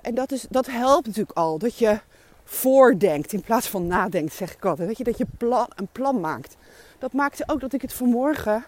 en 0.00 0.14
dat, 0.14 0.32
is, 0.32 0.46
dat 0.50 0.66
helpt 0.66 1.06
natuurlijk 1.06 1.38
al. 1.38 1.58
Dat 1.58 1.78
je 1.78 2.00
voordenkt 2.44 3.32
in 3.32 3.40
plaats 3.42 3.68
van 3.68 3.86
nadenkt, 3.86 4.32
zeg 4.32 4.54
ik 4.54 4.64
altijd. 4.64 4.88
Weet 4.88 4.98
je, 4.98 5.04
dat 5.04 5.18
je 5.18 5.26
plan, 5.38 5.66
een 5.74 5.88
plan 5.92 6.20
maakt. 6.20 6.56
Dat 6.98 7.12
maakte 7.12 7.44
ook 7.46 7.60
dat 7.60 7.72
ik 7.72 7.82
het 7.82 7.92
vanmorgen 7.92 8.64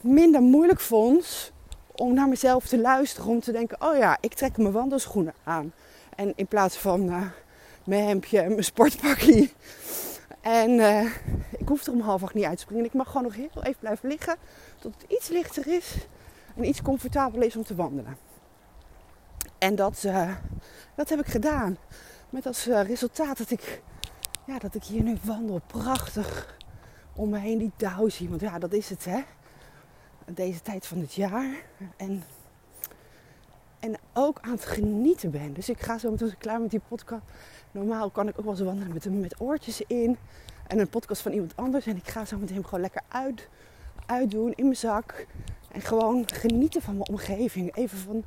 minder 0.00 0.40
moeilijk 0.40 0.80
vond 0.80 1.52
om 1.92 2.14
naar 2.14 2.28
mezelf 2.28 2.66
te 2.66 2.78
luisteren. 2.78 3.30
Om 3.30 3.40
te 3.40 3.52
denken, 3.52 3.82
oh 3.82 3.96
ja, 3.96 4.16
ik 4.20 4.34
trek 4.34 4.56
mijn 4.56 4.72
wandelschoenen 4.72 5.34
aan. 5.44 5.72
En 6.20 6.32
in 6.36 6.46
plaats 6.46 6.76
van 6.76 7.02
uh, 7.02 7.26
mijn 7.84 8.04
hemdje 8.04 8.40
en 8.40 8.48
mijn 8.48 8.64
sportpakje. 8.64 9.50
En 10.40 10.70
uh, 10.70 11.14
ik 11.58 11.68
hoef 11.68 11.86
er 11.86 11.92
om 11.92 12.00
half 12.00 12.22
acht 12.22 12.34
niet 12.34 12.44
uit 12.44 12.56
te 12.56 12.62
springen. 12.62 12.84
Ik 12.84 12.92
mag 12.92 13.06
gewoon 13.06 13.22
nog 13.22 13.34
heel 13.34 13.62
even 13.62 13.80
blijven 13.80 14.08
liggen. 14.08 14.36
Tot 14.78 14.94
het 14.94 15.10
iets 15.10 15.28
lichter 15.28 15.66
is. 15.66 15.94
En 16.56 16.64
iets 16.64 16.82
comfortabeler 16.82 17.46
is 17.46 17.56
om 17.56 17.64
te 17.64 17.74
wandelen. 17.74 18.16
En 19.58 19.74
dat, 19.74 20.02
uh, 20.06 20.36
dat 20.94 21.08
heb 21.08 21.18
ik 21.18 21.26
gedaan. 21.26 21.78
Met 22.30 22.46
als 22.46 22.66
resultaat 22.66 23.38
dat 23.38 23.50
ik, 23.50 23.82
ja, 24.46 24.58
dat 24.58 24.74
ik 24.74 24.84
hier 24.84 25.02
nu 25.02 25.16
wandel. 25.24 25.60
Prachtig 25.66 26.56
om 27.14 27.28
me 27.28 27.38
heen 27.38 27.58
die 27.58 27.72
dauw 27.76 28.08
zie. 28.08 28.28
Want 28.28 28.40
ja, 28.40 28.58
dat 28.58 28.72
is 28.72 28.90
het 28.90 29.04
hè. 29.04 29.20
Deze 30.24 30.62
tijd 30.62 30.86
van 30.86 30.98
het 30.98 31.14
jaar. 31.14 31.54
En 31.96 32.22
en 33.80 33.96
ook 34.12 34.38
aan 34.40 34.50
het 34.50 34.64
genieten 34.64 35.30
ben. 35.30 35.52
Dus 35.52 35.68
ik 35.68 35.80
ga 35.80 35.98
zo 35.98 36.10
meteen 36.10 36.38
klaar 36.38 36.60
met 36.60 36.70
die 36.70 36.80
podcast. 36.88 37.22
Normaal 37.70 38.10
kan 38.10 38.28
ik 38.28 38.38
ook 38.38 38.44
wel 38.44 38.54
eens 38.54 38.62
wandelen 38.62 38.92
met, 38.92 39.20
met 39.20 39.40
oortjes 39.40 39.80
in. 39.86 40.18
En 40.66 40.78
een 40.78 40.88
podcast 40.88 41.22
van 41.22 41.32
iemand 41.32 41.56
anders. 41.56 41.86
En 41.86 41.96
ik 41.96 42.08
ga 42.08 42.24
zo 42.24 42.38
meteen 42.38 42.64
gewoon 42.64 42.80
lekker 42.80 43.02
uit, 43.08 43.48
uitdoen 44.06 44.52
in 44.54 44.64
mijn 44.64 44.76
zak. 44.76 45.26
En 45.72 45.80
gewoon 45.80 46.28
genieten 46.32 46.82
van 46.82 46.96
mijn 46.96 47.08
omgeving. 47.08 47.76
Even 47.76 47.98
van, 47.98 48.24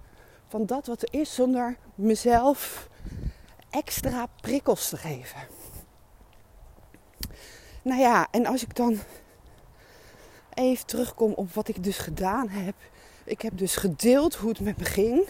van 0.48 0.66
dat 0.66 0.88
wat 0.88 1.02
er 1.02 1.20
is 1.20 1.36
zonder 1.36 1.78
mezelf 1.96 2.90
extra 3.70 4.28
prikkels 4.42 4.90
te 4.90 4.98
geven. 4.98 5.40
Nou 7.82 8.00
ja, 8.00 8.28
en 8.32 8.46
als 8.46 8.64
ik 8.64 8.76
dan 8.76 8.98
even 10.54 10.86
terugkom 10.86 11.34
op 11.34 11.54
wat 11.54 11.68
ik 11.68 11.84
dus 11.84 11.98
gedaan 11.98 12.50
heb 12.50 12.76
ik 13.24 13.42
heb 13.42 13.58
dus 13.58 13.76
gedeeld 13.76 14.36
hoe 14.36 14.50
het 14.50 14.60
met 14.60 14.78
me 14.78 14.86
ging. 14.86 15.28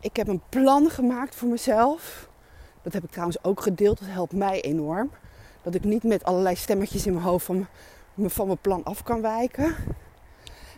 Ik 0.00 0.16
heb 0.16 0.28
een 0.28 0.42
plan 0.48 0.90
gemaakt 0.90 1.34
voor 1.34 1.48
mezelf. 1.48 2.28
Dat 2.82 2.92
heb 2.92 3.04
ik 3.04 3.10
trouwens 3.10 3.44
ook 3.44 3.60
gedeeld. 3.60 3.98
Dat 3.98 4.08
helpt 4.08 4.32
mij 4.32 4.60
enorm. 4.60 5.10
Dat 5.62 5.74
ik 5.74 5.84
niet 5.84 6.02
met 6.02 6.24
allerlei 6.24 6.56
stemmetjes 6.56 7.06
in 7.06 7.12
mijn 7.12 7.24
hoofd 7.24 7.46
van, 7.46 7.66
van 8.16 8.46
mijn 8.46 8.58
plan 8.58 8.84
af 8.84 9.02
kan 9.02 9.20
wijken. 9.20 9.74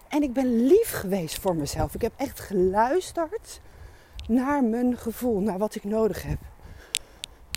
En 0.08 0.22
ik 0.22 0.32
ben 0.32 0.66
lief 0.66 0.92
geweest 0.92 1.38
voor 1.38 1.56
mezelf. 1.56 1.94
Ik 1.94 2.02
heb 2.02 2.12
echt 2.16 2.40
geluisterd 2.40 3.60
naar 4.28 4.64
mijn 4.64 4.96
gevoel, 4.96 5.40
naar 5.40 5.58
wat 5.58 5.74
ik 5.74 5.84
nodig 5.84 6.22
heb. 6.22 6.38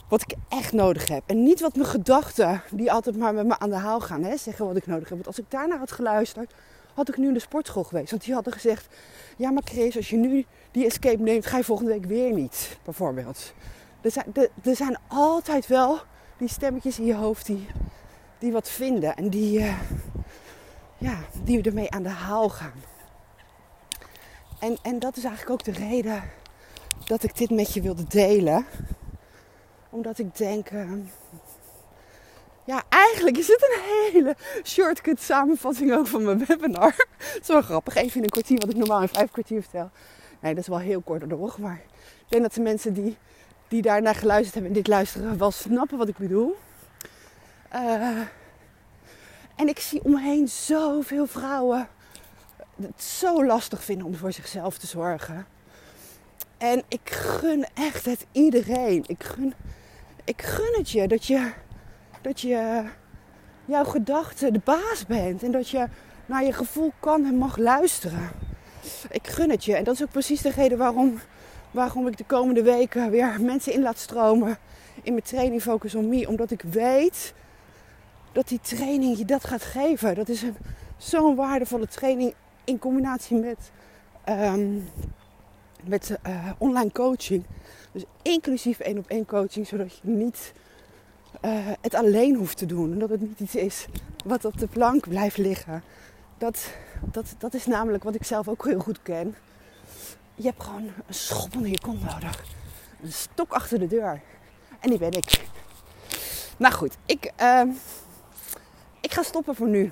Wat 0.07 0.21
ik 0.21 0.33
echt 0.49 0.73
nodig 0.73 1.07
heb. 1.07 1.23
En 1.25 1.43
niet 1.43 1.61
wat 1.61 1.75
mijn 1.75 1.87
gedachten, 1.87 2.61
die 2.71 2.91
altijd 2.91 3.17
maar 3.17 3.33
met 3.33 3.45
me 3.45 3.59
aan 3.59 3.69
de 3.69 3.75
haal 3.75 3.99
gaan, 3.99 4.23
hè, 4.23 4.37
zeggen 4.37 4.65
wat 4.65 4.75
ik 4.75 4.87
nodig 4.87 5.03
heb. 5.03 5.17
Want 5.17 5.27
als 5.27 5.39
ik 5.39 5.45
daarnaar 5.47 5.77
had 5.77 5.91
geluisterd, 5.91 6.53
had 6.93 7.09
ik 7.09 7.17
nu 7.17 7.27
in 7.27 7.33
de 7.33 7.39
sportschool 7.39 7.83
geweest. 7.83 8.09
Want 8.09 8.23
die 8.23 8.33
hadden 8.33 8.53
gezegd, 8.53 8.87
ja 9.37 9.51
maar 9.51 9.63
Chris, 9.65 9.95
als 9.95 10.09
je 10.09 10.17
nu 10.17 10.45
die 10.71 10.85
escape 10.85 11.21
neemt, 11.21 11.45
ga 11.45 11.57
je 11.57 11.63
volgende 11.63 11.91
week 11.91 12.05
weer 12.05 12.33
niet, 12.33 12.77
bijvoorbeeld. 12.83 13.53
Er 14.01 14.11
zijn, 14.11 14.33
er, 14.63 14.75
zijn 14.75 14.97
altijd 15.07 15.67
wel 15.67 15.99
die 16.37 16.47
stemmetjes 16.47 16.99
in 16.99 17.05
je 17.05 17.15
hoofd 17.15 17.45
die, 17.45 17.67
die 18.39 18.51
wat 18.51 18.69
vinden 18.69 19.15
en 19.15 19.29
die, 19.29 19.59
uh, 19.59 19.79
ja, 20.97 21.19
die 21.43 21.61
ermee 21.61 21.91
aan 21.91 22.03
de 22.03 22.09
haal 22.09 22.49
gaan. 22.49 22.83
En, 24.59 24.77
en 24.81 24.99
dat 24.99 25.17
is 25.17 25.23
eigenlijk 25.23 25.51
ook 25.51 25.75
de 25.75 25.85
reden 25.85 26.23
dat 27.05 27.23
ik 27.23 27.37
dit 27.37 27.49
met 27.49 27.73
je 27.73 27.81
wilde 27.81 28.07
delen. 28.07 28.65
Omdat 29.89 30.19
ik 30.19 30.37
denk, 30.37 30.71
uh, 30.71 30.91
ja, 32.65 32.83
eigenlijk 32.89 33.37
is 33.37 33.47
het 33.47 33.61
een 33.61 34.11
hele 34.11 34.35
shortcut 34.63 35.21
samenvatting 35.21 35.93
ook 35.93 36.07
van 36.07 36.23
mijn 36.23 36.45
webinar. 36.45 36.93
Het 37.17 37.41
is 37.41 37.47
wel 37.47 37.61
grappig, 37.61 37.95
even 37.95 38.17
in 38.17 38.23
een 38.23 38.29
kwartier, 38.29 38.57
wat 38.57 38.69
ik 38.69 38.75
normaal 38.75 39.01
in 39.01 39.07
vijf 39.07 39.31
kwartier 39.31 39.61
vertel. 39.61 39.89
Nee, 40.39 40.53
dat 40.53 40.63
is 40.63 40.69
wel 40.69 40.79
heel 40.79 41.01
kort 41.01 41.19
door 41.19 41.29
de 41.29 41.61
maar 41.61 41.81
ik 42.31 42.37
denk 42.37 42.41
dat 42.41 42.53
de 42.53 42.61
mensen 42.61 42.93
die, 42.93 43.17
die 43.67 43.81
daarnaar 43.81 44.15
geluisterd 44.15 44.53
hebben 44.53 44.71
en 44.71 44.77
dit 44.77 44.87
luisteren 44.87 45.37
wel 45.37 45.51
snappen 45.51 45.97
wat 45.97 46.07
ik 46.07 46.17
bedoel. 46.17 46.57
Uh, 47.73 48.19
en 49.55 49.67
ik 49.67 49.79
zie 49.79 50.03
omheen 50.03 50.47
zoveel 50.47 51.27
vrouwen 51.27 51.87
het 52.81 53.03
zo 53.03 53.45
lastig 53.45 53.83
vinden 53.83 54.07
om 54.07 54.15
voor 54.15 54.31
zichzelf 54.31 54.77
te 54.77 54.87
zorgen. 54.87 55.45
En 56.57 56.83
ik 56.87 57.09
gun 57.09 57.65
echt 57.73 58.05
het 58.05 58.25
iedereen. 58.31 59.03
Ik 59.07 59.23
gun, 59.23 59.53
ik 60.23 60.41
gun 60.41 60.73
het 60.77 60.89
je 60.89 61.07
dat 61.07 61.25
je 61.25 61.51
dat 62.21 62.41
je 62.41 62.83
jouw 63.65 63.83
gedachten 63.83 64.53
de 64.53 64.61
baas 64.63 65.05
bent. 65.07 65.43
En 65.43 65.51
dat 65.51 65.69
je 65.69 65.87
naar 66.25 66.43
je 66.43 66.53
gevoel 66.53 66.91
kan 66.99 67.25
en 67.25 67.35
mag 67.35 67.57
luisteren. 67.57 68.29
Ik 69.09 69.27
gun 69.27 69.49
het 69.49 69.65
je. 69.65 69.75
En 69.75 69.83
dat 69.83 69.93
is 69.93 70.03
ook 70.03 70.11
precies 70.11 70.41
de 70.41 70.51
reden 70.51 70.77
waarom, 70.77 71.19
waarom 71.71 72.07
ik 72.07 72.17
de 72.17 72.23
komende 72.23 72.63
weken 72.63 73.09
weer 73.09 73.41
mensen 73.41 73.73
in 73.73 73.81
laat 73.81 73.97
stromen 73.97 74.57
in 75.03 75.13
mijn 75.13 75.25
training 75.25 75.61
Focus 75.61 75.95
on 75.95 76.09
Me. 76.09 76.27
Omdat 76.27 76.51
ik 76.51 76.61
weet 76.61 77.33
dat 78.31 78.47
die 78.47 78.59
training 78.59 79.17
je 79.17 79.25
dat 79.25 79.45
gaat 79.45 79.63
geven. 79.63 80.15
Dat 80.15 80.29
is 80.29 80.43
zo'n 80.97 81.35
waardevolle 81.35 81.87
training 81.87 82.33
in 82.63 82.79
combinatie 82.79 83.37
met, 83.37 83.71
ehm, 84.23 84.77
met 85.83 86.17
uh, 86.27 86.49
online 86.57 86.91
coaching. 86.91 87.45
Dus 87.91 88.03
inclusief 88.21 88.79
één 88.79 88.97
op 88.97 89.07
één 89.07 89.25
coaching, 89.25 89.67
zodat 89.67 89.95
je 89.95 90.09
niet 90.09 90.53
uh, 91.41 91.51
het 91.81 91.93
alleen 91.93 92.35
hoeft 92.35 92.57
te 92.57 92.65
doen. 92.65 92.91
En 92.91 92.99
dat 92.99 93.09
het 93.09 93.21
niet 93.21 93.39
iets 93.39 93.55
is 93.55 93.85
wat 94.25 94.45
op 94.45 94.57
de 94.57 94.67
plank 94.67 95.07
blijft 95.07 95.37
liggen. 95.37 95.83
Dat, 96.37 96.73
dat, 97.01 97.25
dat 97.37 97.53
is 97.53 97.65
namelijk 97.65 98.03
wat 98.03 98.15
ik 98.15 98.23
zelf 98.23 98.47
ook 98.47 98.65
heel 98.65 98.79
goed 98.79 99.01
ken. 99.01 99.35
Je 100.35 100.43
hebt 100.43 100.63
gewoon 100.63 100.83
een 101.07 101.13
schop 101.13 101.55
onder 101.55 101.71
je 101.71 101.79
kont 101.79 102.03
nodig. 102.03 102.43
Een 103.03 103.13
stok 103.13 103.51
achter 103.51 103.79
de 103.79 103.87
deur. 103.87 104.21
En 104.79 104.89
die 104.89 104.99
ben 104.99 105.11
ik. 105.11 105.41
Nou 106.57 106.73
goed, 106.73 106.97
ik, 107.05 107.31
uh, 107.41 107.61
ik 109.01 109.13
ga 109.13 109.23
stoppen 109.23 109.55
voor 109.55 109.67
nu. 109.67 109.91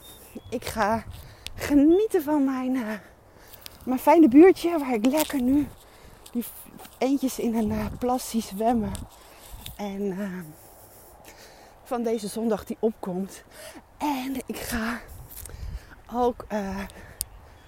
Ik 0.50 0.66
ga 0.66 1.04
genieten 1.56 2.24
van 2.24 2.46
mijn, 2.46 2.76
uh, 2.76 2.88
mijn 3.86 4.00
fijne 4.00 4.28
buurtje. 4.28 4.80
Waar 4.80 4.94
ik 4.94 5.06
lekker 5.06 5.42
nu 5.42 5.68
die 6.32 6.44
eentjes 6.98 7.40
in 7.40 7.56
een 7.56 7.72
uh, 7.72 7.86
plasje 8.00 8.42
zwemmen. 8.42 8.92
En 9.78 10.02
uh, 10.02 10.40
van 11.90 12.04
deze 12.04 12.28
zondag 12.28 12.66
die 12.66 12.78
opkomt. 12.80 13.44
En 13.98 14.36
ik 14.46 14.58
ga 14.58 15.00
ook 16.14 16.46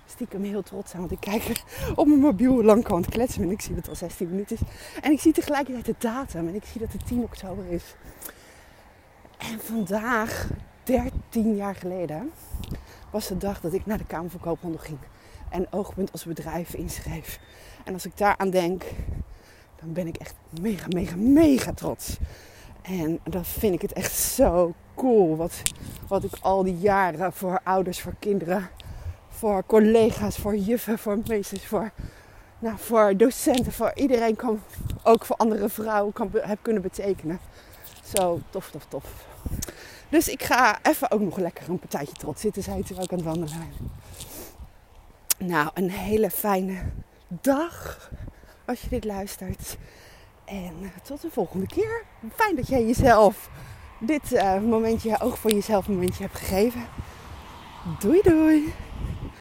stiekem 0.06 0.44
heel 0.44 0.62
trots 0.64 0.90
zijn. 0.90 1.02
Want 1.02 1.14
ik 1.14 1.20
kijk 1.20 1.64
op 1.96 2.08
mijn 2.08 2.20
mobiel 2.20 2.64
lang 2.64 2.84
kan 2.84 3.06
kletsen. 3.06 3.44
En 3.44 3.52
ik 3.52 3.62
zie 3.62 3.76
dat 3.76 3.80
het 3.80 3.90
al 3.90 3.96
16 3.96 4.30
minuten 4.30 4.56
is. 4.56 4.62
En 5.02 5.12
ik 5.12 5.20
zie 5.20 5.34
tegelijkertijd 5.34 5.86
de 5.86 5.96
datum. 5.98 6.48
En 6.48 6.56
ik 6.56 6.66
zie 6.66 6.82
dat 6.82 6.92
het 6.92 7.08
10 7.08 7.24
oktober 7.24 7.66
is. 7.70 7.96
En 9.38 9.60
vandaag, 9.60 10.50
13 10.84 11.56
jaar 11.56 11.76
geleden, 11.76 12.32
was 13.12 13.28
de 13.28 13.38
dag 13.38 13.62
dat 13.62 13.74
ik 13.74 13.86
naar 13.86 13.98
de 13.98 14.06
Kamer 14.06 14.30
van 14.30 14.40
Koophandel 14.40 14.80
ging. 14.80 15.00
En 15.50 15.68
Oogpunt 15.72 16.12
als 16.12 16.24
bedrijf 16.24 16.74
inschreef. 16.74 17.40
En 17.84 17.94
als 17.94 18.06
ik 18.06 18.18
daaraan 18.18 18.50
denk, 18.50 18.84
dan 19.80 19.94
ben 19.94 20.08
ik 20.08 20.18
echt 20.18 20.36
mega, 20.62 20.86
mega, 20.90 21.16
mega 21.16 21.74
trots. 21.74 22.18
En 22.82 23.20
dan 23.24 23.46
vind 23.46 23.74
ik 23.74 23.82
het 23.82 23.94
echt 23.94 24.14
zo 24.14 24.74
cool 24.96 25.36
wat, 25.36 25.62
wat 26.08 26.24
ik 26.24 26.34
al 26.42 26.64
die 26.64 26.78
jaren 26.78 27.34
voor 27.34 27.60
ouders, 27.64 28.02
voor 28.02 28.16
kinderen, 28.20 28.70
voor 29.30 29.66
collega's, 29.66 30.38
voor 30.38 30.56
juffen, 30.56 31.00
voor 31.00 31.20
meesters, 31.28 31.66
voor, 31.66 31.92
nou, 32.60 32.78
voor 32.78 33.18
docenten, 33.18 33.72
voor 33.72 33.92
iedereen 33.96 34.36
kan, 34.36 34.62
ook 35.04 35.26
voor 35.26 35.36
andere 35.36 35.70
vrouwen 35.70 36.14
kan, 36.14 36.30
heb 36.34 36.60
kunnen 36.62 36.82
betekenen. 36.82 37.40
Zo 38.16 38.40
tof, 38.50 38.70
tof, 38.72 38.86
tof. 38.86 39.26
Dus 40.10 40.28
ik 40.28 40.44
ga 40.44 40.80
even 40.82 41.12
ook 41.12 41.22
nog 41.22 41.38
lekker 41.38 41.70
een 41.70 41.80
partijtje 41.80 42.16
trots 42.16 42.42
zitten, 42.42 42.64
zei 42.64 42.84
ze 42.86 42.94
ook 42.94 43.12
aan 43.12 43.18
het 43.18 43.28
wandelen. 43.28 43.74
Nou, 45.38 45.70
een 45.74 45.90
hele 45.90 46.30
fijne 46.30 46.82
dag 47.28 48.10
als 48.66 48.82
je 48.82 48.90
dit 48.90 49.04
luistert. 49.04 49.78
En 50.46 50.74
uh, 50.82 50.90
tot 51.04 51.22
de 51.22 51.32
volgende 51.32 51.68
keer. 51.68 52.04
Fijn 52.36 52.56
dat 52.56 52.68
jij 52.68 52.86
jezelf 52.86 53.50
dit 54.00 54.32
uh, 54.32 54.60
momentje, 54.60 55.20
ook 55.22 55.38
voor 55.38 55.52
jezelf 55.52 55.88
momentje 55.88 56.24
hebt 56.24 56.38
gegeven. 56.38 56.82
Doei 58.00 58.22
doei! 58.24 58.74